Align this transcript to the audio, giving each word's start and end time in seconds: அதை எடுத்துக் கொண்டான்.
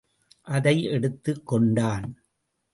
அதை 0.41 0.83
எடுத்துக் 0.83 1.47
கொண்டான். 1.47 2.23